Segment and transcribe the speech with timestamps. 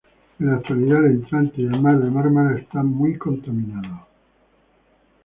[0.39, 4.01] En la actualidad, el entrante y el mar de Mármara están muy contaminados.